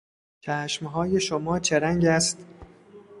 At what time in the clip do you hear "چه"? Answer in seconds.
1.59-1.79